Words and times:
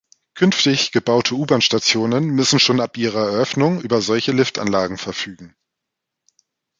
Künftig 0.33 0.91
gebaute 0.91 1.35
U-Bahn-Stationen 1.35 2.25
müssen 2.31 2.59
schon 2.59 2.79
ab 2.81 2.97
ihrer 2.97 3.19
Eröffnung 3.29 3.81
über 3.81 4.01
solche 4.01 4.31
Liftanlagen 4.31 4.97
verfügen. 4.97 5.55